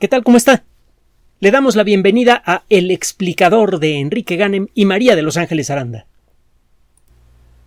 [0.00, 0.24] ¿Qué tal?
[0.24, 0.64] ¿Cómo está?
[1.38, 5.70] Le damos la bienvenida a El explicador de Enrique Ganem y María de Los Ángeles
[5.70, 6.06] Aranda.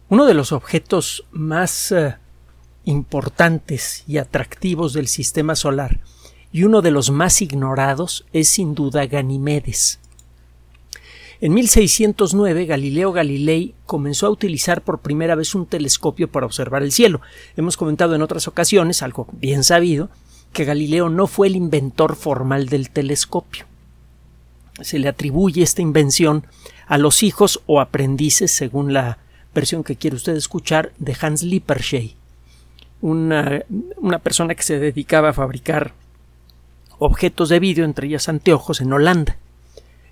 [0.09, 2.15] Uno de los objetos más uh,
[2.83, 6.01] importantes y atractivos del sistema solar
[6.51, 10.01] y uno de los más ignorados es sin duda Ganimedes.
[11.39, 16.91] En 1609 Galileo Galilei comenzó a utilizar por primera vez un telescopio para observar el
[16.91, 17.21] cielo.
[17.55, 20.09] Hemos comentado en otras ocasiones, algo bien sabido,
[20.53, 23.65] que Galileo no fue el inventor formal del telescopio.
[24.81, 26.45] Se le atribuye esta invención
[26.87, 29.17] a los hijos o aprendices, según la
[29.53, 32.15] versión que quiere usted escuchar, de Hans Lippershey,
[33.01, 33.63] una,
[33.97, 35.93] una persona que se dedicaba a fabricar
[36.99, 39.37] objetos de vídeo, entre ellas anteojos, en Holanda.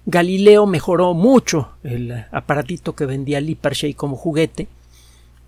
[0.06, 4.68] Galileo mejoró mucho el aparatito que vendía Lippershey como juguete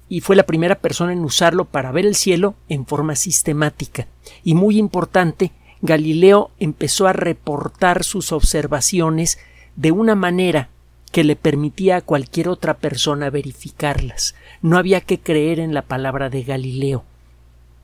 [0.09, 4.07] y fue la primera persona en usarlo para ver el cielo en forma sistemática.
[4.43, 9.37] Y muy importante, Galileo empezó a reportar sus observaciones
[9.75, 10.69] de una manera
[11.11, 14.35] que le permitía a cualquier otra persona verificarlas.
[14.61, 17.03] No había que creer en la palabra de Galileo.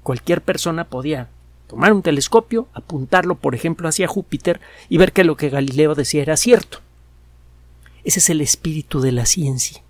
[0.01, 1.29] Cualquier persona podía
[1.67, 6.21] tomar un telescopio, apuntarlo, por ejemplo, hacia Júpiter y ver que lo que Galileo decía
[6.21, 6.79] era cierto.
[8.03, 9.81] Ese es el espíritu de la ciencia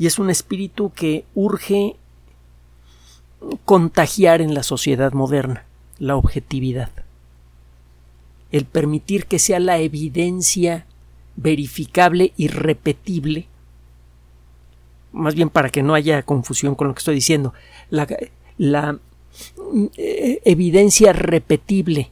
[0.00, 1.94] y es un espíritu que urge
[3.66, 5.66] contagiar en la sociedad moderna
[5.98, 6.88] la objetividad.
[8.50, 10.86] El permitir que sea la evidencia
[11.36, 13.46] verificable y repetible,
[15.12, 17.52] más bien para que no haya confusión con lo que estoy diciendo,
[17.90, 18.98] la,
[19.98, 22.08] eh, evidencia repetible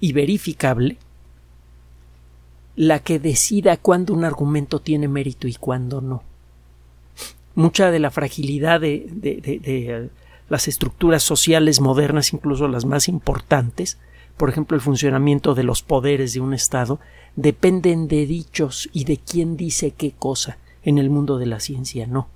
[0.00, 0.96] y verificable,
[2.74, 6.27] la que decida cuándo un argumento tiene mérito y cuándo no
[7.58, 10.10] mucha de la fragilidad de,
[10.48, 13.98] las estructuras sociales modernas, incluso las más importantes,
[14.36, 17.00] por ejemplo el funcionamiento de los poderes de un Estado,
[17.34, 20.56] dependen de dichos y de quién dice qué cosa.
[20.84, 22.28] En el mundo de la ciencia no.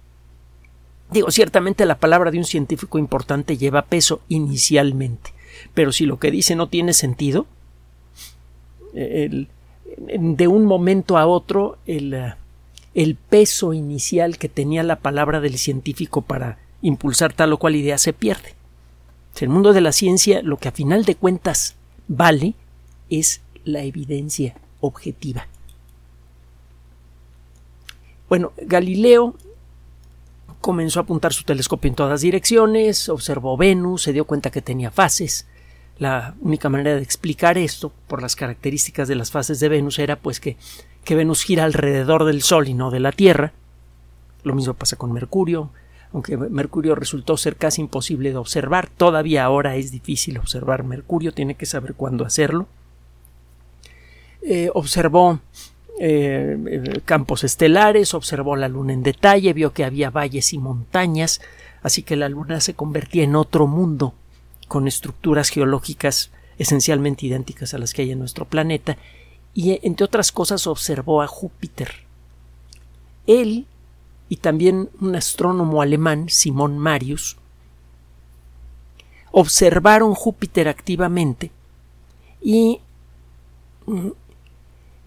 [1.11, 5.33] Digo, ciertamente la palabra de un científico importante lleva peso inicialmente,
[5.73, 7.47] pero si lo que dice no tiene sentido,
[8.93, 12.35] de un momento a otro el,
[12.95, 17.99] el peso inicial que tenía la palabra del científico para impulsar tal o cual idea
[17.99, 18.55] se pierde.
[19.37, 21.75] En el mundo de la ciencia lo que a final de cuentas
[22.07, 22.55] vale
[23.09, 25.47] es la evidencia objetiva.
[28.29, 29.35] Bueno, Galileo
[30.61, 34.91] comenzó a apuntar su telescopio en todas direcciones, observó Venus, se dio cuenta que tenía
[34.91, 35.47] fases.
[35.99, 40.17] La única manera de explicar esto, por las características de las fases de Venus, era
[40.17, 40.57] pues que
[41.05, 43.53] que Venus gira alrededor del Sol y no de la Tierra.
[44.45, 45.71] Lo mismo pasa con Mercurio,
[46.13, 51.55] aunque Mercurio resultó ser casi imposible de observar, todavía ahora es difícil observar Mercurio, tiene
[51.55, 52.67] que saber cuándo hacerlo.
[54.43, 55.41] Eh, observó
[55.99, 61.41] eh, campos estelares, observó la Luna en detalle, vio que había valles y montañas,
[61.83, 64.15] así que la Luna se convertía en otro mundo,
[64.69, 68.99] con estructuras geológicas esencialmente idénticas a las que hay en nuestro planeta,
[69.55, 71.91] y entre otras cosas observó a Júpiter.
[73.27, 73.67] Él
[74.29, 77.37] y también un astrónomo alemán, Simón Marius,
[79.31, 81.51] observaron Júpiter activamente
[82.41, 82.81] y
[83.87, 84.09] mm,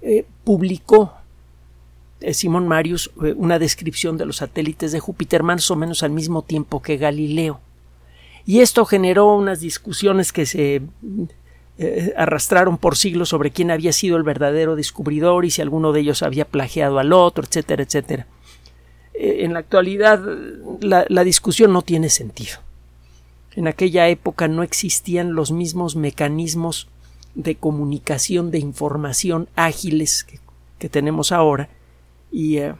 [0.02, 1.14] eh, publicó
[2.22, 6.12] eh, Simón Marius eh, una descripción de los satélites de Júpiter más o menos al
[6.12, 7.60] mismo tiempo que Galileo.
[8.46, 10.84] Y esto generó unas discusiones que se
[11.78, 16.02] eh, arrastraron por siglos sobre quién había sido el verdadero descubridor y si alguno de
[16.02, 18.28] ellos había plagiado al otro, etcétera, etcétera.
[19.14, 20.22] Eh, en la actualidad
[20.80, 22.60] la, discusión no tiene sentido.
[23.56, 26.88] En aquella época no existían los mismos mecanismos
[27.34, 30.40] de comunicación de información ágiles que,
[30.80, 31.68] que tenemos ahora
[32.32, 32.74] y eh,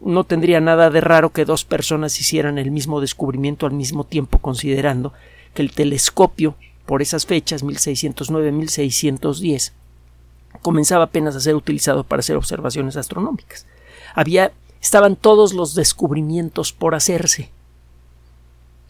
[0.00, 4.38] no tendría nada de raro que dos personas hicieran el mismo descubrimiento al mismo tiempo
[4.38, 5.12] considerando
[5.54, 6.54] que el telescopio
[6.86, 9.72] por esas fechas, 1609-1610,
[10.62, 13.66] comenzaba apenas a ser utilizado para hacer observaciones astronómicas.
[14.14, 17.50] Había, estaban todos los descubrimientos por hacerse.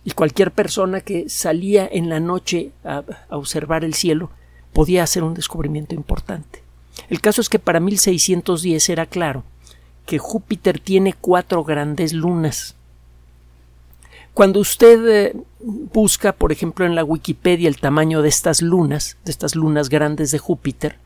[0.05, 4.31] Y cualquier persona que salía en la noche a, a observar el cielo
[4.73, 6.63] podía hacer un descubrimiento importante.
[7.09, 9.43] El caso es que para 1610 era claro
[10.07, 12.76] que Júpiter tiene cuatro grandes lunas
[14.37, 19.31] cuando usted eh, busca, por ejemplo, en la Wikipedia el tamaño de estas lunas, de
[19.31, 20.99] estas lunas grandes de Júpiter,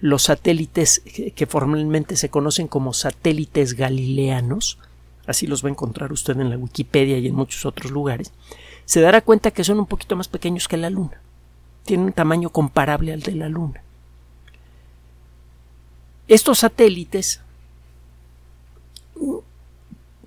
[0.00, 1.00] los satélites
[1.34, 4.76] que formalmente se conocen como satélites galileanos,
[5.26, 8.32] así los va a encontrar usted en la Wikipedia y en muchos otros lugares,
[8.84, 11.22] se dará cuenta que son un poquito más pequeños que la Luna.
[11.86, 13.82] Tienen un tamaño comparable al de la Luna.
[16.28, 17.40] estos satélites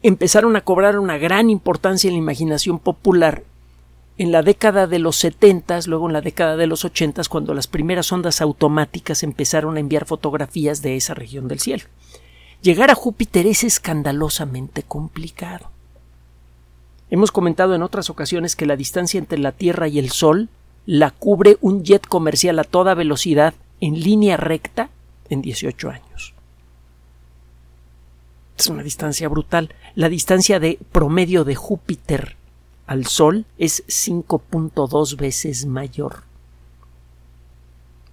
[0.04, 3.44] empezaron a cobrar una gran importancia en la imaginación popular
[4.18, 7.66] en la década de los 70, luego en la década de los 80, cuando las
[7.66, 11.86] primeras ondas automáticas empezaron a enviar fotografías de esa región del cielo.
[12.62, 15.72] Llegar a Júpiter es escandalosamente complicado.
[17.10, 20.50] Hemos comentado en otras ocasiones que la distancia entre la Tierra y el Sol
[20.86, 24.90] la cubre un jet comercial a toda velocidad en línea recta
[25.30, 26.34] en 18 años.
[28.62, 29.74] Es una distancia brutal.
[29.96, 32.36] La distancia de promedio de Júpiter
[32.86, 36.22] al Sol es 5.2 veces mayor.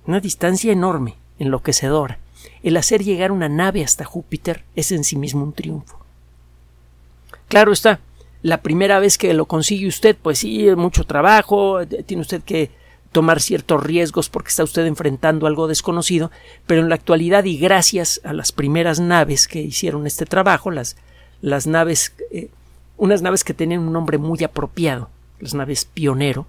[0.07, 2.19] Una distancia enorme, enloquecedora.
[2.63, 5.99] El hacer llegar una nave hasta Júpiter es en sí mismo un triunfo.
[7.49, 8.01] Claro está,
[8.41, 12.71] la primera vez que lo consigue usted, pues sí, mucho trabajo, tiene usted que
[13.13, 16.31] tomar ciertos riesgos porque está usted enfrentando algo desconocido,
[16.67, 20.97] pero en la actualidad y gracias a las primeras naves que hicieron este trabajo, las,
[21.41, 22.51] las naves, eh,
[22.97, 25.09] unas naves que tenían un nombre muy apropiado,
[25.41, 26.47] las naves Pionero,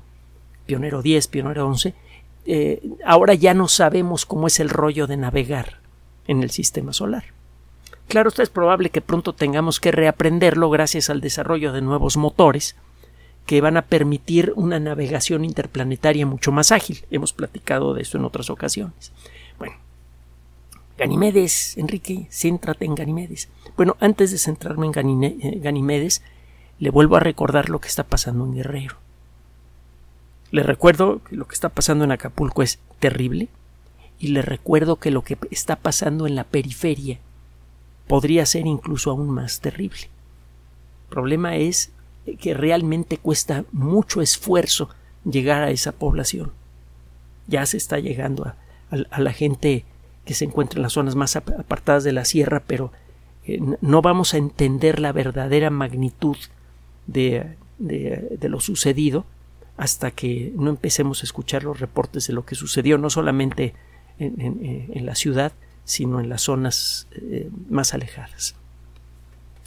[0.65, 1.95] Pionero 10, Pionero 11,
[2.45, 5.79] eh, ahora ya no sabemos cómo es el rollo de navegar
[6.27, 7.25] en el sistema solar.
[8.07, 12.75] Claro, esto es probable que pronto tengamos que reaprenderlo gracias al desarrollo de nuevos motores
[13.45, 17.05] que van a permitir una navegación interplanetaria mucho más ágil.
[17.09, 19.11] Hemos platicado de esto en otras ocasiones.
[19.57, 19.75] Bueno,
[20.97, 23.49] Ganimedes, Enrique, céntrate en Ganimedes.
[23.75, 26.21] Bueno, antes de centrarme en eh, Ganimedes,
[26.77, 28.97] le vuelvo a recordar lo que está pasando en Guerrero.
[30.51, 33.49] Le recuerdo que lo que está pasando en Acapulco es terrible
[34.19, 37.19] y le recuerdo que lo que está pasando en la periferia
[38.07, 40.09] podría ser incluso aún más terrible.
[41.03, 41.91] El problema es
[42.39, 44.89] que realmente cuesta mucho esfuerzo
[45.29, 46.51] llegar a esa población.
[47.47, 49.85] Ya se está llegando a, la gente
[50.25, 52.91] que se encuentra en las zonas más apartadas de la sierra, pero
[53.45, 56.37] eh, no vamos a entender la verdadera magnitud
[57.07, 59.25] de, de, lo sucedido
[59.77, 63.73] hasta que no empecemos a escuchar los reportes de lo que sucedió, no solamente
[64.19, 65.53] en la ciudad,
[65.89, 68.53] sino en las zonas eh, más alejadas.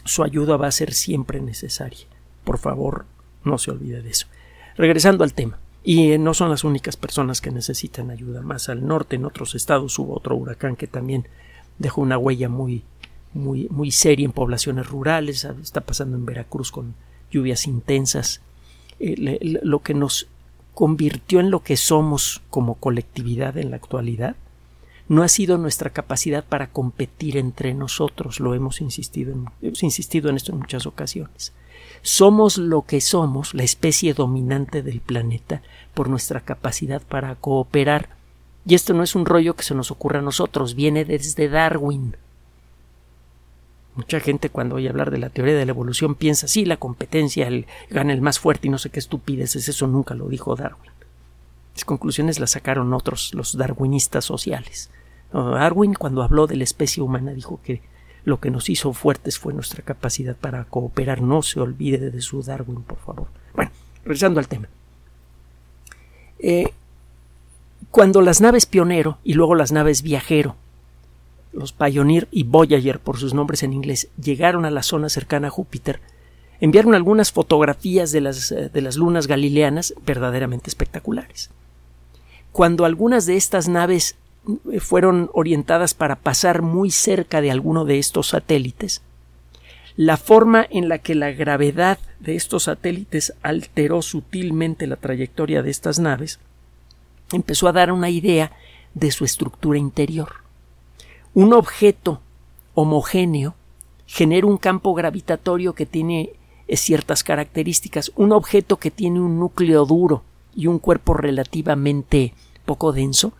[0.04, 2.06] Su ayuda va a ser siempre necesaria.
[2.44, 3.06] Por favor,
[3.44, 4.26] no se olvide de eso.
[4.76, 5.58] Regresando al tema.
[5.84, 8.40] Y eh, no son las únicas personas que necesitan ayuda.
[8.40, 11.26] Más al norte, en otros estados, hubo otro huracán que también
[11.78, 12.84] dejó una huella muy,
[13.34, 15.44] muy, muy seria en poblaciones rurales.
[15.44, 16.94] Está pasando en Veracruz con
[17.30, 18.40] lluvias intensas.
[19.00, 20.28] Eh, lo que nos
[20.74, 24.36] convirtió en lo que somos como colectividad en la actualidad
[25.08, 30.36] no ha sido nuestra capacidad para competir entre nosotros, lo hemos insistido hemos insistido en
[30.36, 31.52] esto en muchas ocasiones.
[32.02, 35.62] Somos lo que somos, la especie dominante del planeta,
[35.94, 38.10] por nuestra capacidad para cooperar.
[38.66, 42.16] Y esto no es un rollo que se nos ocurra a nosotros, viene desde Darwin.
[43.94, 47.46] Mucha gente cuando oye hablar de la teoría de la evolución piensa, sí, la competencia,
[47.46, 50.56] el, gana el más fuerte y no sé qué estupidez es eso, nunca lo dijo
[50.56, 50.90] Darwin.
[51.74, 54.90] Las conclusiones las sacaron otros, los darwinistas sociales.
[55.32, 57.82] Darwin, cuando habló de la especie humana, dijo que
[58.24, 61.22] lo que nos hizo fuertes fue nuestra capacidad para cooperar.
[61.22, 63.26] No se olvide de su Darwin, por favor.
[63.54, 63.70] Bueno,
[64.04, 64.68] regresando al tema.
[66.38, 66.72] Eh,
[67.90, 70.56] cuando las naves Pionero y luego las naves Viajero,
[71.52, 75.50] los Pioneer y Voyager por sus nombres en inglés, llegaron a la zona cercana a
[75.50, 76.00] Júpiter,
[76.60, 81.50] enviaron algunas fotografías de las, eh, de las lunas galileanas verdaderamente espectaculares
[82.52, 84.14] cuando algunas de estas naves
[84.80, 89.02] fueron orientadas para pasar muy cerca de alguno de estos satélites,
[89.96, 95.70] la forma en la que la gravedad de estos satélites alteró sutilmente la trayectoria de
[95.70, 96.40] estas naves
[97.32, 98.52] empezó a dar una idea
[98.94, 100.42] de su estructura interior.
[101.34, 102.20] Un objeto
[102.74, 103.54] homogéneo
[104.06, 106.30] genera un campo gravitatorio que tiene
[106.68, 108.12] eh, ciertas características.
[108.16, 110.22] Un objeto que tiene un núcleo duro
[110.54, 112.34] y un cuerpo relativamente
[112.66, 113.32] poco denso,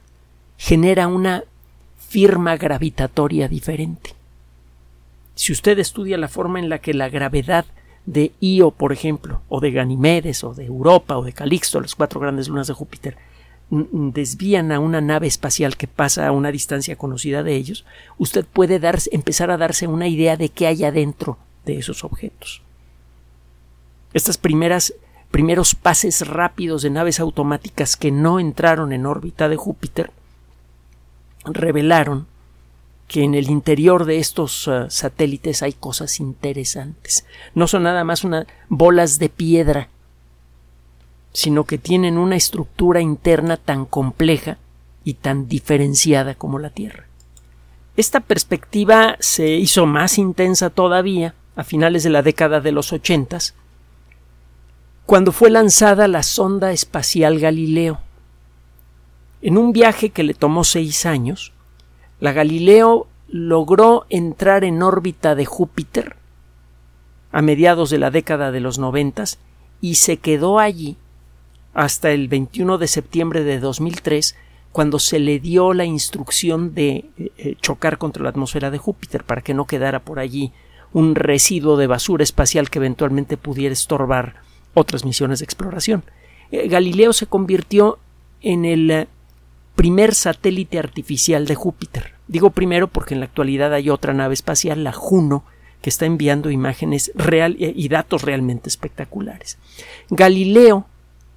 [0.62, 1.42] genera una
[1.99, 4.14] firma gravitatoria diferente.
[5.35, 7.64] Si usted estudia la forma en la que la gravedad
[8.07, 12.21] de Io, por ejemplo, o de Ganimedes, o de Europa, o de Calixto, las cuatro
[12.21, 13.16] grandes lunas de Júpiter,
[13.71, 17.85] desvían a una nave espacial que pasa a una distancia conocida de ellos,
[18.16, 22.62] usted puede empezar a darse una idea de qué hay adentro de esos objetos.
[24.14, 24.95] Estas primeras
[25.33, 30.12] primeros pases rápidos de naves automáticas que no entraron en órbita de Júpiter
[31.44, 32.26] revelaron
[33.08, 37.26] que en el interior de estos uh, satélites hay cosas interesantes.
[37.54, 39.88] No son nada más unas bolas de piedra,
[41.32, 44.58] sino que tienen una estructura interna tan compleja
[45.04, 47.06] y tan diferenciada como la Tierra.
[47.96, 53.54] Esta perspectiva se hizo más intensa todavía a finales de la década de los ochentas,
[55.04, 58.00] cuando fue lanzada la sonda espacial Galileo.
[59.42, 61.52] En un viaje que le tomó seis años,
[62.20, 66.16] la Galileo logró entrar en órbita de Júpiter
[67.32, 69.40] a mediados de la década de los noventas
[69.80, 70.96] y se quedó allí
[71.75, 74.37] hasta el 21 de septiembre de 2003
[74.70, 79.25] cuando se le dio la instrucción de eh, eh, chocar contra la atmósfera de Júpiter
[79.25, 80.52] para que no quedara por allí
[80.92, 84.37] un residuo de basura espacial que eventualmente pudiera estorbar
[84.75, 86.04] otras misiones de exploración.
[86.52, 87.99] Eh, Galileo se convirtió
[88.40, 89.08] en el
[89.74, 92.14] primer satélite artificial de Júpiter.
[92.28, 95.44] Digo primero porque en la actualidad hay otra nave espacial, la Juno,
[95.80, 99.58] que está enviando imágenes real y datos realmente espectaculares.
[100.10, 100.86] Galileo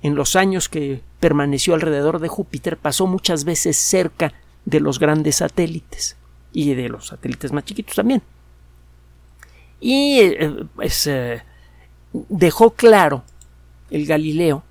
[0.03, 4.33] en los años que permaneció alrededor de Júpiter pasó muchas veces cerca
[4.65, 6.15] de los grandes satélites
[6.53, 8.21] y de los satélites más chiquitos también.
[9.79, 11.41] Y eh, pues, eh,
[12.29, 13.23] dejó claro
[13.89, 14.63] el Galileo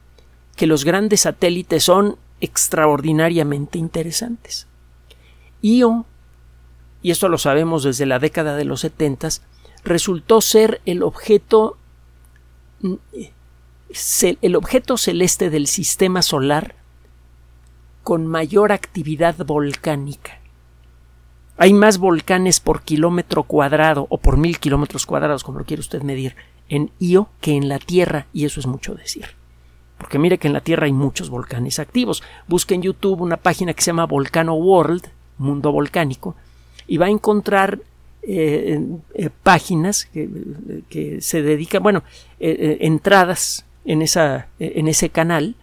[0.56, 4.66] que los grandes satélites son extraordinariamente interesantes.
[5.62, 6.04] Io,
[7.02, 9.42] y esto lo sabemos desde la década de los setentas,
[9.84, 11.78] resultó ser el objeto
[14.42, 16.74] el objeto celeste del sistema solar
[18.02, 20.40] con mayor actividad volcánica.
[21.56, 26.02] Hay más volcanes por kilómetro cuadrado o por mil kilómetros cuadrados, como lo quiere usted
[26.02, 26.34] medir,
[26.68, 29.28] en Io que en la Tierra, y eso es mucho decir.
[29.98, 32.22] Porque mire que en la Tierra hay muchos volcanes activos.
[32.48, 35.08] Busque en YouTube una página que se llama Volcano World,
[35.38, 36.34] Mundo Volcánico,
[36.86, 37.80] y va a encontrar
[38.26, 38.80] eh,
[39.14, 42.02] eh, páginas que, se dedican, bueno,
[42.40, 45.56] eh, entradas en, esa, en ese canal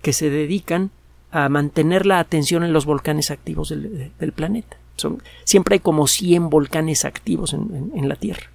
[0.00, 0.90] que se dedican
[1.30, 4.78] a mantener la atención en los volcanes activos del, planeta.
[4.96, 8.50] Son, siempre hay como 100 volcanes activos en, la Tierra,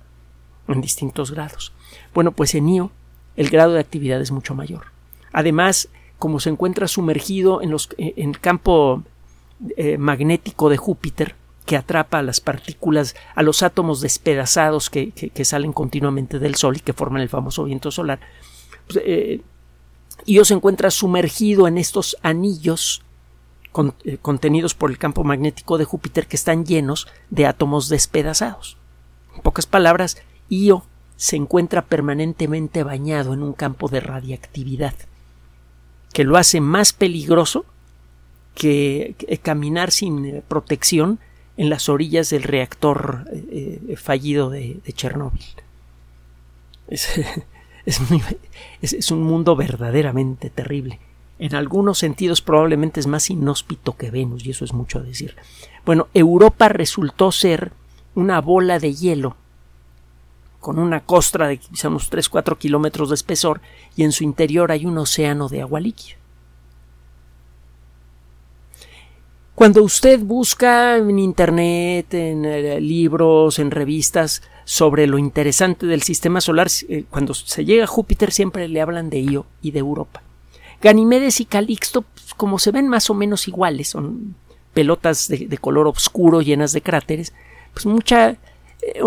[0.68, 1.72] en distintos grados.
[2.14, 2.92] Bueno, pues en Io
[3.36, 4.95] el grado de actividad es mucho mayor.
[5.36, 9.04] Además, como se encuentra sumergido en, en el campo
[9.76, 15.12] eh, magnético de Júpiter, que atrapa a las partículas, a los átomos despedazados que,
[15.44, 18.22] salen continuamente del Sol y que forman el famoso viento solar,
[18.88, 19.42] pues, eh,
[20.26, 23.02] se encuentra sumergido en estos anillos
[24.06, 28.78] eh, contenidos por el campo magnético de Júpiter que están llenos de átomos despedazados.
[29.36, 30.16] En pocas palabras,
[30.48, 30.86] Io
[31.18, 34.94] se encuentra permanentemente bañado en un campo de radiactividad
[36.16, 37.66] que lo hace más peligroso
[38.54, 41.20] que, caminar sin eh, protección
[41.58, 45.44] en las orillas del reactor eh, fallido de, Chernóbil.
[48.82, 51.00] Es, un mundo verdaderamente terrible.
[51.38, 55.36] En algunos sentidos probablemente es más inhóspito que Venus, y eso es mucho decir.
[55.86, 57.74] Bueno, Europa resultó ser
[58.16, 59.36] una bola de hielo
[60.66, 63.62] con una costra de quizá unos 3-4 kilómetros de espesor
[63.96, 66.16] y en su interior hay un océano de agua líquida.
[69.54, 76.42] Cuando usted busca en Internet, en eh, libros, en revistas sobre lo interesante del sistema
[76.42, 80.24] solar, eh, cuando se llega a Júpiter siempre le hablan de Io y de Europa.
[80.82, 84.34] Ganimedes y Calixto, pues, como se ven más o menos iguales, son
[84.74, 87.34] pelotas de, color oscuro llenas de cráteres,
[87.72, 88.32] pues mucha,
[88.82, 89.04] eh,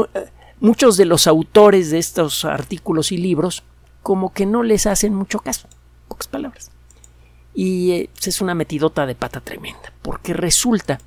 [0.61, 3.63] muchos de los autores de estos artículos y libros
[4.03, 5.69] como que no les hacen mucho caso,
[6.09, 6.71] pocas palabras.
[7.55, 11.01] Y eh, es una metidota de pata tremenda, porque resulta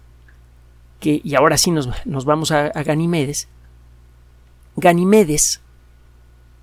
[0.99, 1.89] que, y ahora sí nos,
[2.25, 3.47] vamos a, a Ganimedes,
[4.75, 5.61] Ganimedes,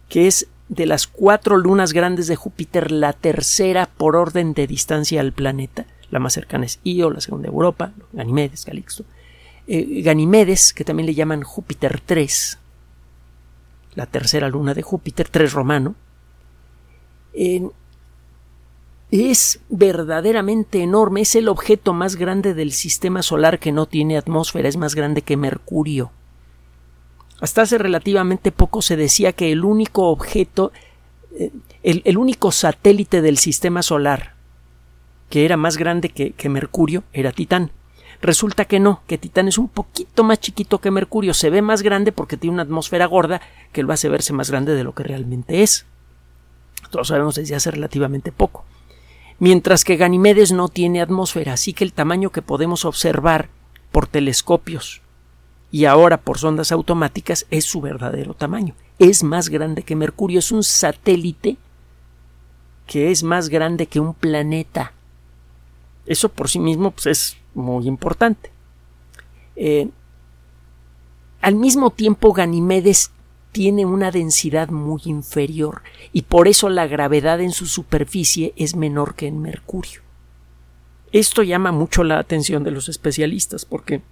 [0.09, 5.21] que es de las cuatro lunas grandes de Júpiter la tercera por orden de distancia
[5.21, 9.05] al planeta, la más cercana es Io, la segunda Europa, Ganimedes, Calixto.
[9.67, 12.59] Eh, Ganimedes, que también le llaman Júpiter 3,
[13.99, 15.97] la tercera luna de Júpiter, 3 romano,
[19.11, 24.69] es verdaderamente enorme, es el objeto más grande del sistema solar que no tiene atmósfera,
[24.69, 26.13] es más grande que Mercurio.
[27.41, 30.71] Hasta hace relativamente poco se decía que el único objeto,
[31.37, 31.51] eh,
[31.83, 34.35] el, único satélite del sistema solar
[35.29, 37.73] que era más grande que, que Mercurio era Titán.
[38.21, 41.83] Resulta que no, que Titán es un poquito más chiquito que Mercurio, se ve más
[41.83, 43.41] grande porque tiene una atmósfera gorda
[43.73, 45.87] que lo hace verse más grande de lo que realmente es.
[46.91, 48.65] Todos sabemos desde hace relativamente poco
[49.39, 53.49] mientras que Ganimedes no tiene atmósfera, así que el tamaño que podemos observar
[53.93, 55.01] por telescopios
[55.71, 58.75] y ahora por sondas automáticas es su verdadero tamaño.
[58.99, 61.57] Es más grande que Mercurio, es un satélite
[62.87, 64.93] que es más grande que un planeta.
[66.07, 68.51] Eso por sí mismo pues, es muy importante.
[69.57, 69.89] Eh,
[71.41, 73.11] al mismo tiempo, Ganimedes
[73.53, 79.15] tiene una densidad muy inferior y por eso la gravedad en su superficie es menor
[79.15, 80.03] que en Mercurio.
[81.13, 84.03] Esto llama mucho la atención de los especialistas porque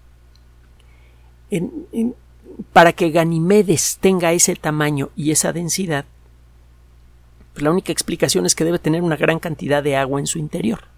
[2.72, 6.06] para que Ganimedes tenga ese tamaño y esa densidad,
[7.52, 10.38] pues la única explicación es que debe tener una gran cantidad de agua en su
[10.38, 10.95] interior.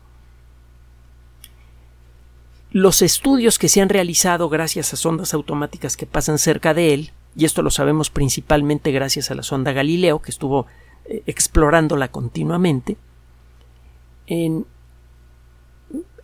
[2.71, 7.13] Los estudios que se han realizado gracias a sondas automáticas que pasan cerca de él,
[7.35, 10.67] y esto lo sabemos principalmente gracias a la sonda Galileo, que estuvo
[11.07, 12.97] eh, explorándola continuamente,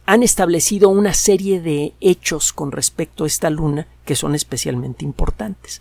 [0.06, 5.80] han establecido una serie de hechos con respecto a esta luna que son especialmente importantes.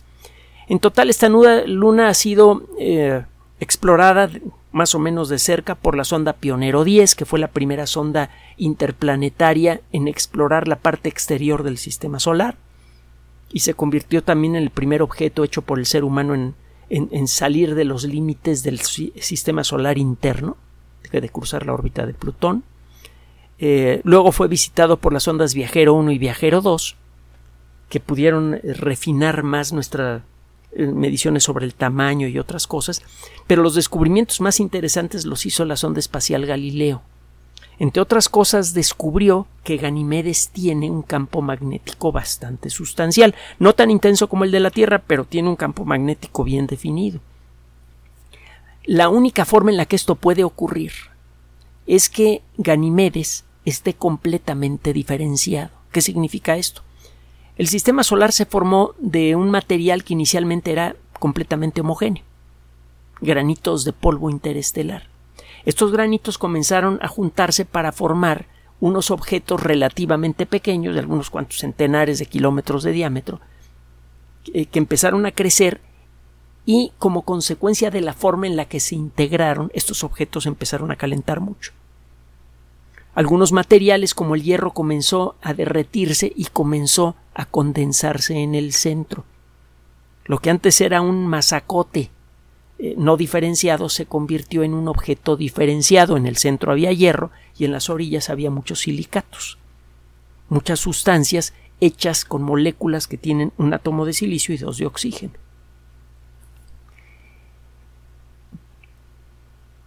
[0.69, 3.23] En total, esta luna ha sido eh,
[3.59, 4.29] explorada
[4.73, 8.31] más o menos de cerca por la sonda Pionero 10, que fue la primera sonda
[8.57, 12.57] interplanetaria en explorar la parte exterior del sistema solar,
[13.51, 16.55] y se convirtió también en el primer objeto hecho por el ser humano en,
[16.89, 20.57] en, salir de los límites del sistema solar interno,
[21.11, 22.63] de cruzar la órbita de Plutón.
[23.59, 26.95] Eh, luego fue visitado por las ondas Viajero 1 y Viajero 2,
[27.89, 30.23] que pudieron refinar más nuestra
[30.77, 33.01] mediciones sobre el tamaño y otras cosas,
[33.47, 37.01] pero los descubrimientos más interesantes los hizo la sonda espacial Galileo.
[37.79, 44.29] Entre otras cosas, descubrió que Ganimedes tiene un campo magnético bastante sustancial, no tan intenso
[44.29, 47.19] como el de la Tierra, pero tiene un campo magnético bien definido.
[48.85, 50.91] La única forma en la que esto puede ocurrir
[51.87, 55.71] es que Ganimedes esté completamente diferenciado.
[55.91, 56.83] ¿Qué significa esto?
[57.55, 62.23] El sistema solar se formó de un material que inicialmente era completamente homogéneo,
[63.21, 65.07] granitos de polvo interestelar.
[65.65, 68.47] Estos granitos comenzaron a juntarse para formar
[68.79, 73.39] unos objetos relativamente pequeños, de algunos cuantos centenares de kilómetros de diámetro,
[74.43, 75.79] que, empezaron a crecer
[76.65, 80.95] y como consecuencia de la forma en la que se integraron, estos objetos empezaron a
[80.95, 81.71] calentar mucho.
[83.15, 89.25] Algunos materiales como el hierro comenzó a derretirse y comenzó a condensarse en el centro.
[90.25, 92.11] Lo que antes era un masacote
[92.79, 96.17] eh, no diferenciado se convirtió en un objeto diferenciado.
[96.17, 99.57] En el centro había hierro y en las orillas había muchos silicatos,
[100.49, 105.33] muchas sustancias hechas con moléculas que tienen un átomo de silicio y dos de oxígeno.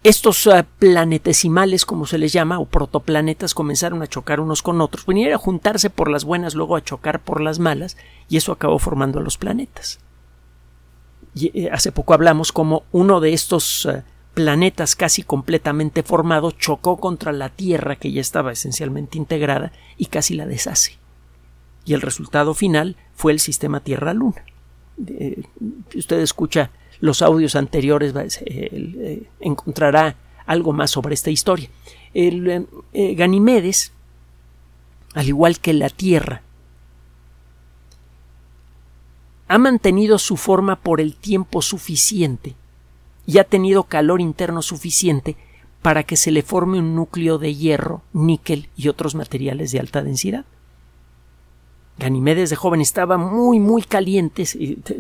[0.07, 5.05] Estos uh, planetesimales, como se les llama, o protoplanetas, comenzaron a chocar unos con otros.
[5.05, 7.97] Venían a juntarse por las buenas, luego a chocar por las malas,
[8.29, 9.99] y eso acabó formando a los planetas.
[11.35, 16.99] Y, eh, hace poco hablamos como uno de estos uh, planetas casi completamente formado chocó
[16.99, 20.99] contra la Tierra, que ya estaba esencialmente integrada, y casi la deshace.
[21.85, 24.45] Y el resultado final fue el sistema Tierra-Luna.
[25.05, 25.43] Eh,
[25.97, 31.69] usted escucha los audios anteriores eh, encontrará algo más sobre esta historia.
[32.15, 33.93] El, eh, eh, Ganimedes,
[35.15, 36.43] al igual que la Tierra,
[39.49, 42.57] ha mantenido su forma por el tiempo suficiente
[43.27, 45.37] y ha tenido calor interno suficiente
[45.83, 50.03] para que se le forme un núcleo de hierro, níquel y otros materiales de alta
[50.03, 50.45] densidad.
[51.99, 54.45] Ganimedes de joven estaba muy, muy caliente,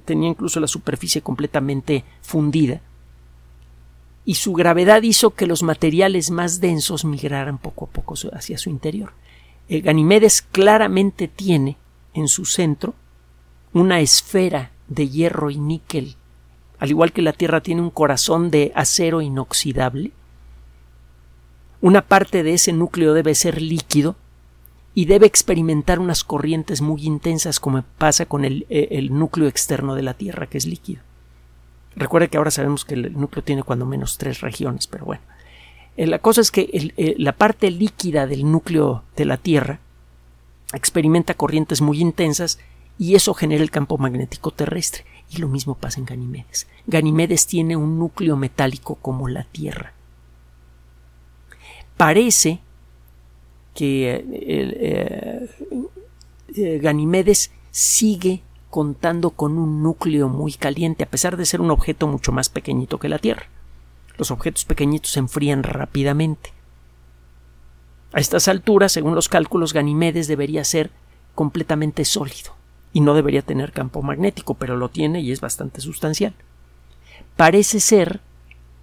[0.04, 2.80] tenía incluso la superficie completamente fundida,
[4.24, 8.70] y su gravedad hizo que los materiales más densos migraran poco a poco hacia su
[8.70, 9.12] interior.
[9.68, 11.76] El Ganimedes claramente tiene
[12.14, 12.94] en su centro
[13.72, 16.16] una esfera de hierro y níquel,
[16.78, 20.12] al igual que la Tierra tiene un corazón de acero inoxidable.
[21.80, 24.16] Una parte de ese núcleo debe ser líquido
[24.96, 30.00] y debe experimentar unas corrientes muy intensas como pasa con el, eh, núcleo externo de
[30.00, 31.02] la Tierra, que es líquido.
[31.94, 35.20] Recuerde que ahora sabemos que el núcleo tiene cuando menos tres regiones, pero bueno.
[35.98, 39.80] Eh, la cosa es que eh, la parte líquida del núcleo de la Tierra
[40.72, 42.58] experimenta corrientes muy intensas
[42.98, 45.04] y eso genera el campo magnético terrestre.
[45.28, 46.68] Y lo mismo pasa en Ganimedes.
[46.86, 49.92] Ganimedes tiene un núcleo metálico como la Tierra.
[51.98, 52.60] Parece
[53.76, 55.48] que eh,
[56.56, 62.06] eh, Ganimedes sigue contando con un núcleo muy caliente, a pesar de ser un objeto
[62.08, 63.46] mucho más pequeñito que la Tierra.
[64.16, 66.52] Los objetos pequeñitos se enfrían rápidamente.
[68.12, 70.90] A estas alturas, según los cálculos, Ganimedes debería ser
[71.34, 72.52] completamente sólido
[72.94, 76.34] y no debería tener campo magnético, pero lo tiene y es bastante sustancial.
[77.36, 78.20] Parece ser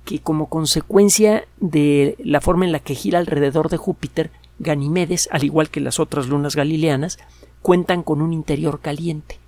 [0.06, 4.30] que como consecuencia de la forma en la que gira alrededor de Júpiter,
[4.64, 7.20] Ganimedes, al igual que las otras lunas galileanas,
[7.62, 9.40] cuentan con un interior caliente.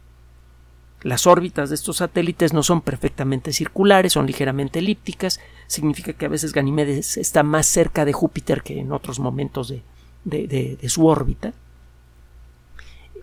[1.01, 5.39] Las órbitas de estos satélites no son perfectamente circulares, son ligeramente elípticas.
[5.67, 9.71] Significa que a veces Ganímedes está más cerca de Júpiter que en otros momentos
[10.23, 11.54] de, su órbita.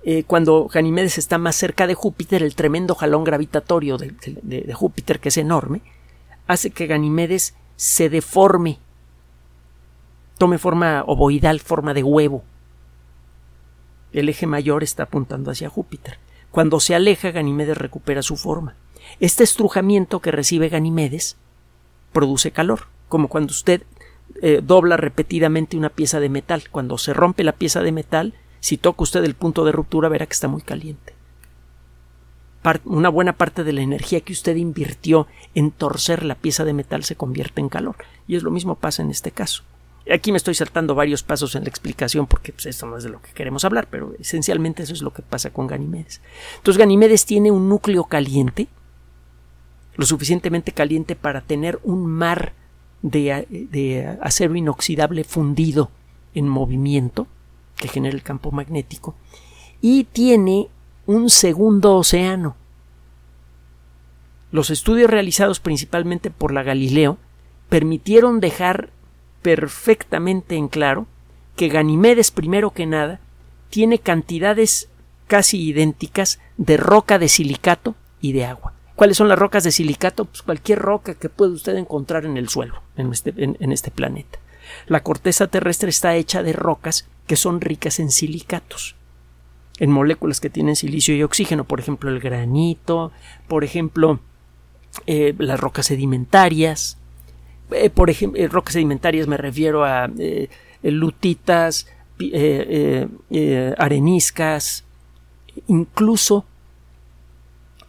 [0.04, 5.18] Eh, cuando Ganímedes está más cerca de Júpiter, el tremendo jalón gravitatorio de, de Júpiter,
[5.18, 5.80] que es enorme,
[6.46, 8.78] hace que Ganímedes se deforme,
[10.42, 12.42] tome forma ovoidal, forma de huevo.
[14.12, 16.18] El eje mayor está apuntando hacia Júpiter.
[16.50, 18.74] Cuando se aleja, Ganímedes recupera su forma.
[19.20, 21.36] Este estrujamiento que recibe Ganímedes
[22.12, 23.84] produce calor, como cuando usted
[24.42, 26.64] eh, dobla repetidamente una pieza de metal.
[26.72, 30.26] Cuando se rompe la pieza de metal, si toca usted el punto de ruptura, verá
[30.26, 31.14] que está muy caliente.
[32.84, 37.04] una buena parte de la energía que usted invirtió en torcer la pieza de metal
[37.04, 37.94] se convierte en calor.
[38.26, 39.62] Y es lo mismo pasa en este caso.
[40.10, 43.10] Aquí me estoy saltando varios pasos en la explicación porque pues, esto no es de
[43.10, 46.20] lo que queremos hablar, pero esencialmente eso es lo que pasa con Ganimedes.
[46.56, 48.66] Entonces Ganimedes tiene un núcleo caliente,
[49.96, 52.52] lo suficientemente caliente para tener un mar
[53.02, 55.90] de, de acero inoxidable fundido
[56.34, 57.26] en movimiento
[57.76, 59.14] que genera el campo magnético
[59.80, 60.68] y tiene
[61.06, 62.56] un segundo océano.
[64.50, 67.18] Los estudios realizados principalmente por la Galileo
[67.68, 68.90] permitieron dejar
[69.42, 71.06] perfectamente en claro
[71.56, 73.20] que Ganimedes, primero que nada,
[73.70, 74.88] tiene cantidades
[75.26, 78.74] casi idénticas de roca de silicato y de agua.
[78.96, 80.26] ¿Cuáles son las rocas de silicato?
[80.26, 84.38] Pues cualquier roca que pueda usted encontrar en el suelo, en este, este planeta.
[84.86, 88.94] La corteza terrestre está hecha de rocas que son ricas en silicatos,
[89.78, 93.12] en moléculas que tienen silicio y oxígeno, por ejemplo el granito,
[93.48, 94.20] por ejemplo
[95.06, 96.98] eh, las rocas sedimentarias,
[97.74, 100.48] eh, por ejemplo, eh, rocas sedimentarias me refiero a eh,
[100.82, 101.86] lutitas,
[103.78, 104.84] areniscas,
[105.66, 106.44] incluso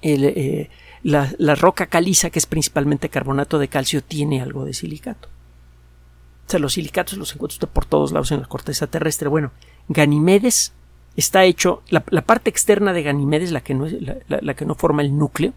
[0.01, 5.29] la, roca caliza, que es principalmente carbonato de calcio, tiene algo de silicato.
[6.47, 9.29] O sea, los silicatos los encuentra usted por todos lados en la corteza terrestre.
[9.29, 9.51] Bueno,
[9.87, 10.73] Ganimedes
[11.15, 13.87] está hecho, la, parte externa de Ganimedes, la que, no,
[14.27, 15.53] la que no forma el núcleo,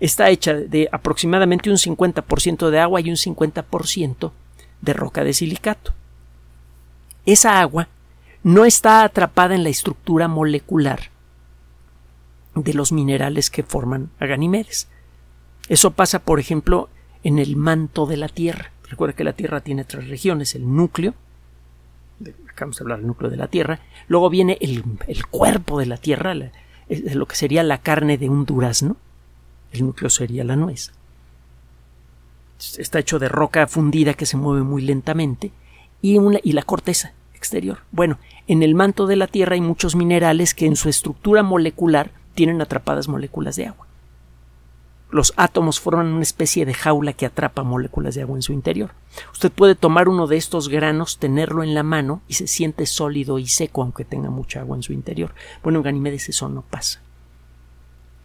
[0.00, 4.32] está hecha de aproximadamente un 50% de agua y un 50%
[4.80, 5.92] de roca de silicato.
[7.24, 7.88] Esa agua
[8.42, 11.10] no está atrapada en la estructura molecular
[12.54, 14.26] de los minerales que forman a.
[15.68, 16.88] Eso pasa, por ejemplo,
[17.24, 18.70] en el manto de la Tierra.
[18.88, 21.14] Recuerda que la Tierra tiene tres regiones, el núcleo,
[22.48, 24.84] acabamos de hablar del núcleo de la Tierra, luego viene el,
[25.28, 26.34] cuerpo de la Tierra,
[26.88, 28.96] lo que sería la carne de un durazno,
[29.76, 30.92] el núcleo sería la nuez.
[32.78, 35.52] Está hecho de roca fundida que se mueve muy lentamente
[36.00, 37.78] y, una, y la corteza exterior.
[37.92, 42.10] Bueno, en el manto de la Tierra hay muchos minerales que en su estructura molecular
[42.34, 43.86] tienen atrapadas moléculas de agua.
[45.10, 48.90] Los átomos forman una especie de jaula que atrapa moléculas de agua en su interior.
[49.32, 53.38] Usted puede tomar uno de estos granos, tenerlo en la mano y se siente sólido
[53.38, 55.32] y seco aunque tenga mucha agua en su interior.
[55.62, 57.05] Bueno, en Ganimedes eso no pasa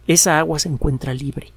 [0.06, 1.52] esa agua se encuentra libre.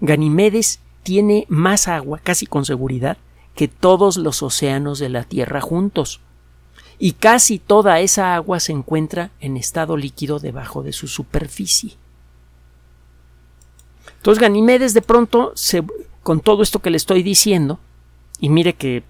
[0.00, 3.16] Ganimedes tiene más agua, casi con seguridad,
[3.54, 6.20] que todos los océanos de la Tierra juntos.
[6.98, 11.96] Y casi toda esa agua se encuentra en estado líquido debajo de su superficie.
[14.16, 15.84] Entonces Ganimedes de pronto, se,
[16.22, 17.78] con todo esto que le estoy diciendo,
[18.40, 19.04] y mire que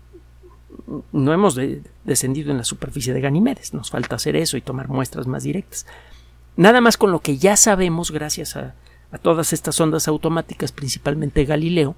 [1.12, 1.58] no hemos
[2.04, 5.86] descendido en la superficie de Ganimedes, nos falta hacer eso y tomar muestras más directas.
[6.58, 8.74] Nada más con lo que ya sabemos gracias a,
[9.22, 11.94] todas estas ondas automáticas, principalmente Galileo,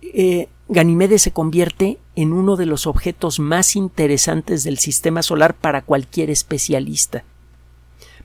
[0.00, 5.82] eh, Ganimedes se convierte en uno de los objetos más interesantes del sistema solar para
[5.82, 7.22] cualquier especialista.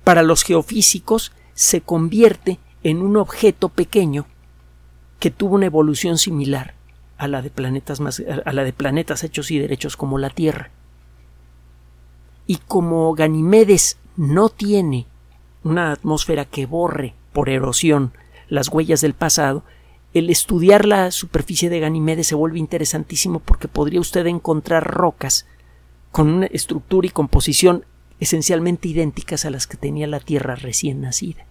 [0.05, 4.25] Para los geofísicos se convierte en un objeto pequeño
[5.19, 6.75] que tuvo una evolución similar
[7.17, 10.71] a la de planetas más, a la de planetas hechos y derechos como la Tierra.
[12.47, 15.07] Y como Ganimedes no tiene
[15.63, 18.13] una atmósfera que borre por erosión
[18.49, 19.63] las huellas del pasado,
[20.13, 25.47] el estudiar la superficie de Ganimedes se vuelve interesantísimo porque podría usted encontrar rocas
[26.11, 27.85] con una estructura y composición
[28.19, 31.45] esencialmente idénticas a las que tenía la Tierra recién nacida.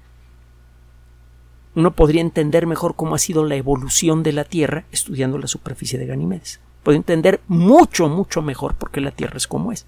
[1.74, 5.98] Uno podría entender mejor cómo ha sido la evolución de la Tierra estudiando la superficie
[5.98, 6.60] de Ganimedes.
[6.82, 9.86] Puede entender mucho, mucho mejor por qué la Tierra es como es.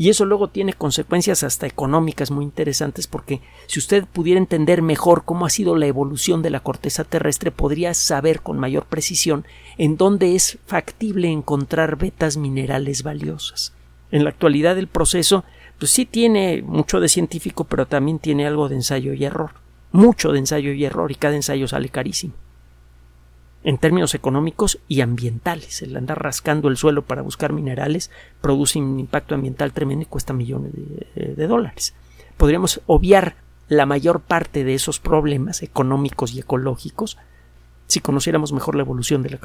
[0.00, 5.24] Y eso luego tiene consecuencias hasta económicas muy interesantes porque si usted pudiera entender mejor
[5.24, 9.44] cómo ha sido la evolución de la corteza terrestre, podría saber con mayor precisión
[9.76, 13.72] en dónde es factible encontrar vetas minerales valiosas.
[14.12, 15.44] En la actualidad el proceso
[15.78, 19.50] pues sí tiene mucho de científico, pero también tiene algo de ensayo y error.
[19.92, 22.34] Mucho de ensayo y error, y cada ensayo sale carísimo.
[23.64, 25.82] En términos económicos y ambientales.
[25.82, 30.32] El andar rascando el suelo para buscar minerales produce un impacto ambiental tremendo y cuesta
[30.32, 31.94] millones de, de dólares.
[32.36, 33.36] Podríamos obviar
[33.68, 37.18] la mayor parte de esos problemas económicos y ecológicos
[37.88, 39.40] si conociéramos mejor la evolución de la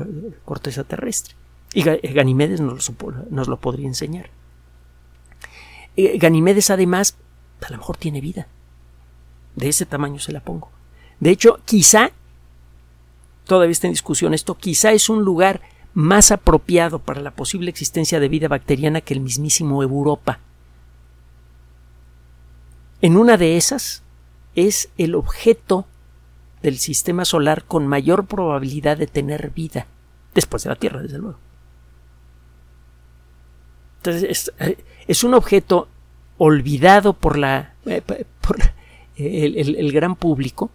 [0.46, 1.36] corteza terrestre.
[1.74, 4.30] Y Ganimedes nos lo, nos lo podría enseñar.
[5.96, 7.18] Eh, Ganimedes además
[7.66, 8.48] a lo mejor tiene vida.
[9.56, 10.70] De ese tamaño se la pongo.
[11.20, 12.12] De hecho, quizá,
[13.46, 15.62] todavía está en discusión esto, quizá es un lugar
[15.94, 20.40] más apropiado para la posible existencia de vida bacteriana que el mismísimo Europa.
[23.02, 24.02] En una de esas
[24.56, 25.86] es el objeto
[26.62, 29.86] del sistema solar con mayor probabilidad de tener vida,
[30.34, 31.38] después de la Tierra, desde luego.
[33.98, 34.52] Entonces,
[35.08, 35.88] es, un objeto
[36.38, 38.02] olvidado por la eh,
[38.42, 38.58] por
[39.16, 40.72] el, gran público,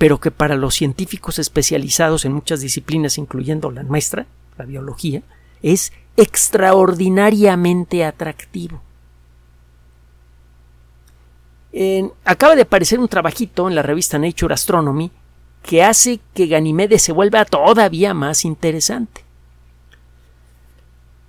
[0.00, 4.24] pero que para los científicos especializados en muchas disciplinas, incluyendo la nuestra,
[4.56, 5.20] la biología,
[5.60, 8.80] es extraordinariamente atractivo.
[12.24, 15.10] acaba de aparecer un trabajito en la revista Nature Astronomy
[15.62, 19.22] que hace que Ganimedes se vuelva todavía más interesante.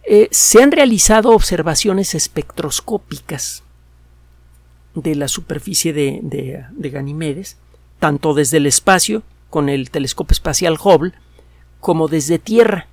[0.03, 3.63] Eh, se han realizado observaciones espectroscópicas
[4.95, 6.89] de la superficie de, de,
[8.01, 11.13] tanto desde el espacio, con el telescopio espacial Hubble,
[11.79, 12.87] como desde Tierra,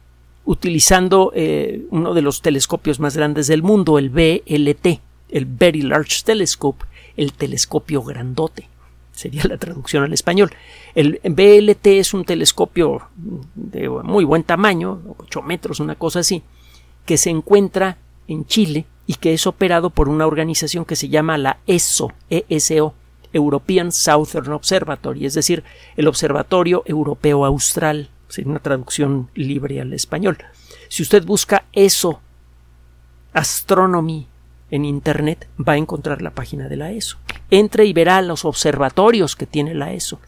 [0.45, 6.25] utilizando eh, uno de los telescopios más grandes del mundo, el BLT, el Very Large
[6.27, 6.85] Telescope,
[7.17, 8.69] el telescopio grandote.
[9.13, 10.51] Sería la traducción al español.
[10.95, 13.09] El BLT es un telescopio
[13.55, 16.43] de muy buen tamaño, 8 metros, una cosa así,
[17.07, 21.39] que se encuentra en Chile y que es operado por una organización que se llama
[21.39, 22.93] la ESO, ESO,
[23.39, 25.65] European Southern Observatory, es decir,
[25.97, 30.39] el Observatorio Europeo Austral, sería una traducción libre al español.
[30.89, 32.21] Si usted busca ESO
[33.33, 34.27] Astronomy
[34.71, 37.19] en Internet, va a encontrar la página de la ESO.
[37.51, 40.21] Entre y verá los observatorios que tiene la ESO.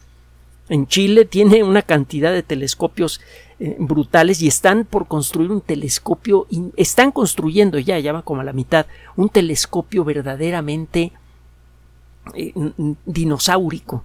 [0.69, 3.19] En Chile tiene una cantidad de telescopios
[3.59, 6.47] eh, brutales y están por construir un telescopio,
[6.77, 11.11] están construyendo ya, ya va como a la mitad, un telescopio verdaderamente
[12.35, 12.53] eh,
[13.05, 14.03] dinosaurico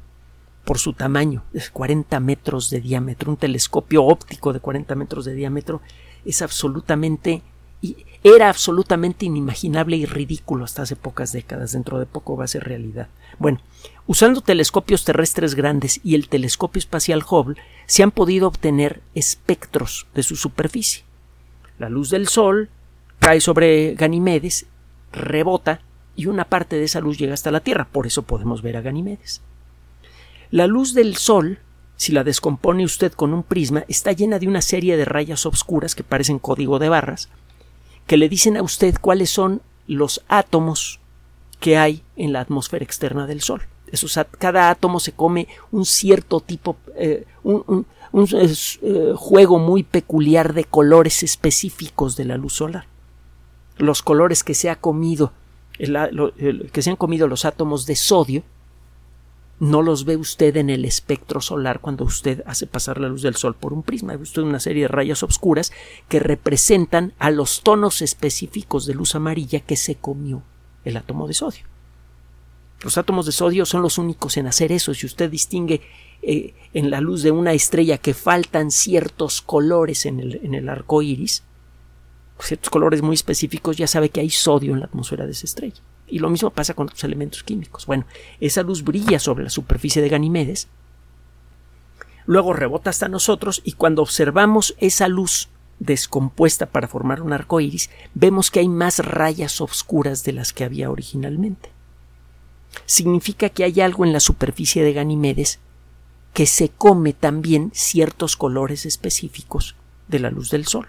[0.64, 5.34] por su tamaño, es 40 metros de diámetro, un telescopio óptico de 40 metros de
[5.34, 5.80] diámetro,
[6.24, 7.42] es absolutamente
[8.24, 11.72] era absolutamente inimaginable y ridículo hasta hace pocas décadas.
[11.72, 13.08] Dentro de poco va a ser realidad.
[13.38, 13.60] Bueno,
[14.06, 20.22] usando telescopios terrestres grandes y el telescopio espacial Hubble, se han podido obtener espectros de
[20.22, 21.04] su superficie.
[21.78, 22.68] La luz del Sol
[23.20, 24.66] cae sobre Ganimedes,
[25.12, 25.80] rebota
[26.16, 27.86] y una parte de esa luz llega hasta la Tierra.
[27.90, 29.42] Por eso podemos ver a Ganimedes.
[30.50, 31.58] La luz del Sol
[31.96, 35.94] si la descompone usted con un prisma, está llena de una serie de rayas oscuras
[35.94, 37.30] que parecen código de barras,
[38.06, 41.00] que le dicen a usted cuáles son los átomos
[41.58, 43.62] que hay en la atmósfera externa del Sol.
[44.38, 51.22] cada átomo se come un cierto tipo, eh, un, eh, juego muy peculiar de colores
[51.22, 52.86] específicos de la luz solar.
[53.78, 55.32] Los colores que se ha comido,
[55.78, 58.42] que se han comido los átomos de sodio,
[59.58, 63.36] no los ve usted en el espectro solar cuando usted hace pasar la luz del
[63.36, 64.14] sol por un prisma.
[64.14, 65.72] Ve usted una serie de rayas oscuras
[66.08, 70.42] que representan a los tonos específicos de luz amarilla que se comió
[70.84, 71.64] el átomo de sodio.
[72.82, 74.92] Los átomos de sodio son los únicos en hacer eso.
[74.92, 75.80] Si usted distingue
[76.20, 80.68] eh, en la luz de una estrella que faltan ciertos colores en el, en el
[80.68, 81.42] arco iris,
[82.38, 85.80] ciertos colores muy específicos, ya sabe que hay sodio en la atmósfera de esa estrella.
[86.06, 87.86] Y lo mismo pasa con otros elementos químicos.
[87.86, 88.04] Bueno,
[88.40, 90.68] esa luz brilla sobre la superficie de Ganimedes,
[92.26, 97.90] luego rebota hasta nosotros y cuando observamos esa luz descompuesta para formar un arco iris,
[98.14, 101.70] vemos que hay más rayas oscuras de las que había originalmente.
[102.84, 105.58] Significa que hay algo en la superficie de Ganimedes
[106.34, 109.74] que se come también ciertos colores específicos
[110.08, 110.86] de la luz del Sol.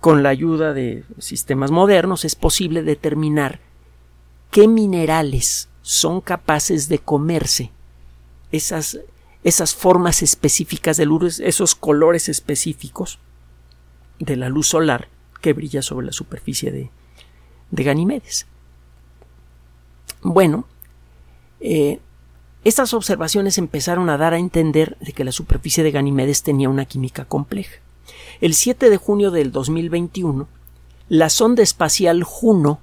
[0.00, 3.60] Con la ayuda de sistemas modernos es posible determinar
[4.50, 7.70] qué minerales son capaces de comerse
[8.52, 8.98] esas,
[9.44, 13.18] esas formas específicas de luz, esos colores específicos
[14.18, 15.08] de la luz solar
[15.40, 16.90] que brilla sobre la superficie de,
[17.70, 18.46] de Ganimedes.
[20.22, 20.66] Bueno,
[21.60, 21.98] eh,
[22.64, 26.84] estas observaciones empezaron a dar a entender de que la superficie de Ganimedes tenía una
[26.84, 27.80] química compleja.
[28.40, 30.48] El 7 de junio del 2021,
[31.10, 32.80] la sonda espacial Juno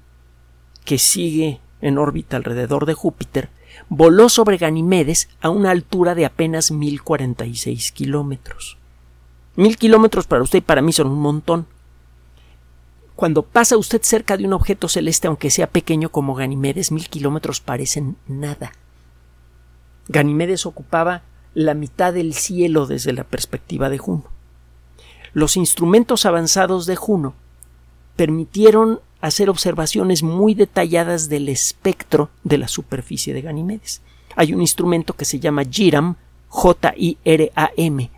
[0.86, 3.50] que sigue en órbita alrededor de Júpiter,
[3.90, 8.78] voló sobre Ganimedes a una altura de apenas 1046 kilómetros.
[9.56, 11.66] Mil kilómetros para usted y para mí son un montón.
[13.16, 17.62] Cuando pasa usted cerca de un objeto celeste, aunque sea pequeño como Ganimedes, mil kilómetros
[17.62, 18.74] parecen nada.
[20.08, 21.24] Ganimedes ocupaba
[21.56, 24.37] la mitad del cielo desde la perspectiva de Juno.
[25.38, 27.36] Los instrumentos avanzados de Juno
[28.16, 34.02] permitieron hacer observaciones muy detalladas del espectro de la superficie de Ganimedes.
[34.36, 36.16] Hay un instrumento que se llama JIRAM,
[36.48, 38.10] J-I-R-A-M,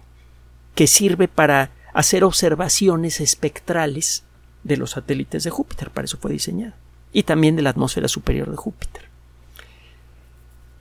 [0.75, 4.23] que sirve para hacer observaciones espectrales
[4.63, 6.75] de los satélites de Júpiter, para eso fue diseñado,
[7.12, 9.03] y también de la atmósfera superior de Júpiter.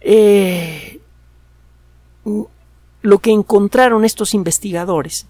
[0.03, 1.01] Eh,
[3.03, 5.27] lo que encontraron estos investigadores,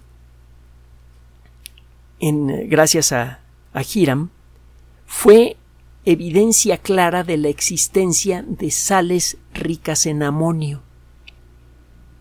[2.19, 3.39] gracias a,
[3.73, 4.29] a Hiram,
[5.05, 5.57] fue
[6.05, 10.81] evidencia clara de la existencia de sales ricas en amonio.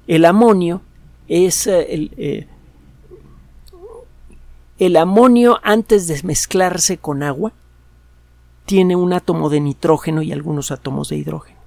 [0.06, 0.82] El amonio
[1.28, 2.46] es eh, el, eh,
[4.78, 7.52] el amonio antes de mezclarse con agua
[8.64, 11.58] tiene un átomo de nitrógeno y algunos átomos de hidrógeno.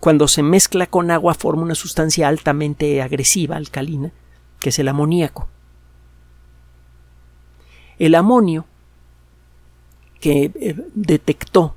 [0.00, 4.12] Cuando se mezcla con agua forma una sustancia altamente agresiva, alcalina,
[4.60, 5.48] que es el amoníaco.
[7.98, 8.64] El amonio
[10.20, 11.74] que eh, detectó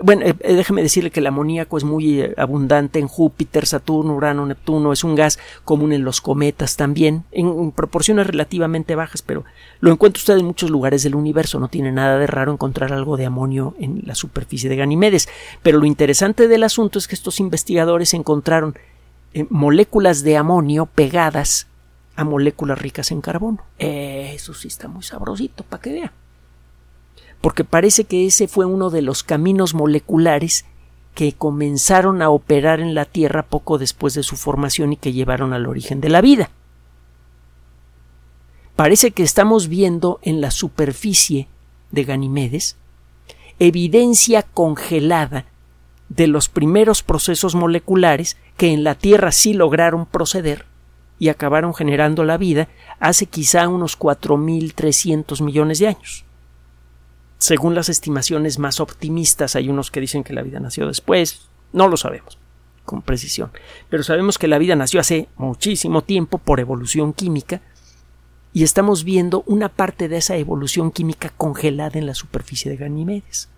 [0.00, 4.46] bueno, eh, eh, déjeme decirle que el amoníaco es muy abundante en Júpiter, Saturno, Urano,
[4.46, 9.44] Neptuno, es un gas común en los cometas también, en, proporciones relativamente bajas, pero
[9.80, 13.16] lo encuentra usted en muchos lugares del universo, no tiene nada de raro encontrar algo
[13.16, 15.28] de amonio en la superficie de Ganimedes.
[15.62, 18.76] Pero lo interesante del asunto es que estos investigadores encontraron
[19.50, 21.67] moléculas de amonio pegadas
[22.18, 23.62] a moléculas ricas en carbono.
[23.78, 26.12] eso sí está muy sabrosito, para que vea
[27.40, 30.64] porque parece que ese fue uno de los caminos moleculares
[31.14, 35.52] que comenzaron a operar en la Tierra poco después de su formación y que llevaron
[35.52, 36.50] al origen de la vida.
[38.76, 41.48] Parece que estamos viendo en la superficie
[41.90, 42.76] de Ganimedes
[43.60, 45.46] evidencia congelada
[46.08, 50.64] de los primeros procesos moleculares que en la Tierra sí lograron proceder
[51.18, 52.68] y acabaron generando la vida
[53.00, 56.24] hace quizá unos 4.300 millones de años
[57.38, 61.88] según las estimaciones más optimistas, hay unos que dicen que la vida nació después, no
[61.88, 62.38] lo sabemos
[62.84, 63.50] con precisión,
[63.88, 67.60] pero sabemos que la vida nació hace muchísimo tiempo por evolución química
[68.52, 73.50] y estamos viendo una parte de esa evolución química congelada en la superficie de Ganimedes.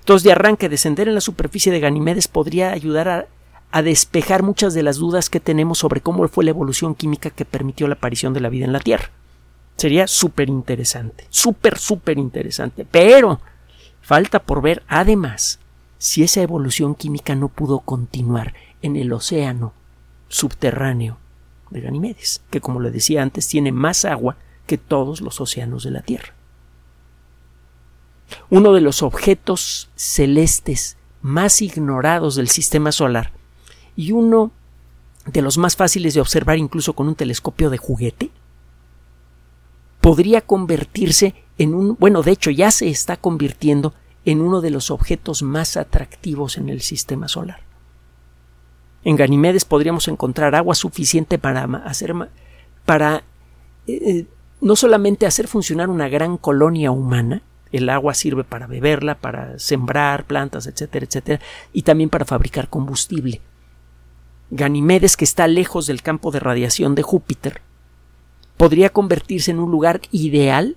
[0.00, 3.26] Entonces, de arranque, descender en la superficie de Ganimedes podría ayudar a,
[3.72, 7.44] a despejar muchas de las dudas que tenemos sobre cómo fue la evolución química que
[7.44, 9.10] permitió la aparición de la vida en la Tierra.
[9.76, 12.86] Sería súper interesante, súper, súper interesante.
[12.90, 13.40] Pero
[14.02, 15.60] falta por ver, además,
[15.98, 19.72] si esa evolución química no pudo continuar en el océano
[20.28, 21.18] subterráneo
[21.70, 25.92] de Ganimedes, que como le decía antes tiene más agua que todos los océanos de
[25.92, 26.34] la Tierra.
[28.48, 33.32] Uno de los objetos celestes más ignorados del sistema solar
[33.96, 34.50] y uno
[35.26, 38.30] de los más fáciles de observar incluso con un telescopio de juguete
[40.00, 43.92] podría convertirse en un, bueno, de hecho ya se está convirtiendo
[44.24, 47.60] en uno de los objetos más atractivos en el sistema solar.
[49.04, 52.14] En Ganimedes podríamos encontrar agua suficiente para hacer
[52.84, 53.24] para
[53.86, 54.26] eh, eh,
[54.60, 60.24] no solamente hacer funcionar una gran colonia humana, el agua sirve para beberla, para sembrar
[60.24, 61.40] plantas, etcétera, etcétera,
[61.72, 63.40] y también para fabricar combustible.
[64.50, 67.62] Ganimedes, que está lejos del campo de radiación de Júpiter,
[68.56, 70.76] podría convertirse en un lugar ideal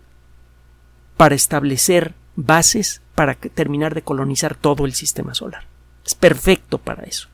[1.17, 5.65] para establecer bases para terminar de colonizar todo el sistema solar.
[6.05, 7.27] Es perfecto para eso.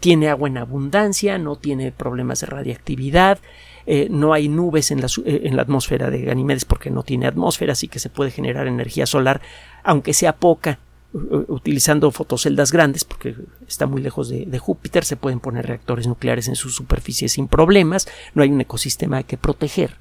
[0.00, 3.38] Tiene agua en abundancia, no tiene problemas de radiactividad,
[3.86, 7.26] eh, no hay nubes en la, eh, en la, atmósfera de Ganímedes porque no tiene
[7.26, 9.40] atmósfera, así que se puede generar energía solar,
[9.82, 10.78] aunque sea poca,
[11.14, 13.36] utilizando fotoceldas grandes, porque
[13.68, 18.08] está muy lejos de, Júpiter, se pueden poner reactores nucleares en su superficie sin problemas,
[18.34, 19.96] no hay un ecosistema que proteger.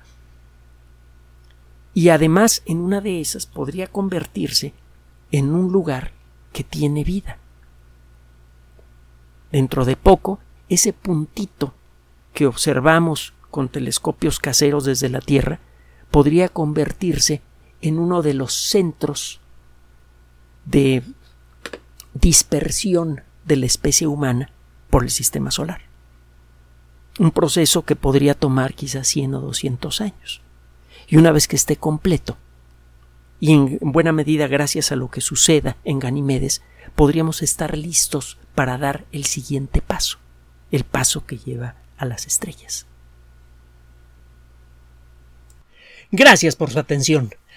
[1.93, 4.73] Y además, en una de esas podría convertirse
[5.31, 6.11] en un lugar
[6.51, 7.37] que tiene vida.
[9.51, 11.75] Dentro de poco, ese puntito
[12.33, 15.59] que observamos con telescopios caseros desde la Tierra
[16.09, 17.41] podría convertirse
[17.81, 19.42] en uno de los centros
[20.65, 21.03] de
[22.13, 24.51] dispersión de la especie humana
[24.89, 25.81] por el sistema solar.
[27.19, 30.41] Un proceso que podría tomar quizás 100 o 200 años.
[31.07, 32.37] Y una vez que esté completo,
[33.39, 36.61] y en buena medida gracias a lo que suceda en Ganimedes,
[36.95, 40.17] podríamos estar listos para dar el siguiente paso,
[40.71, 42.85] el paso que lleva a las estrellas.
[46.11, 47.33] Gracias por su atención.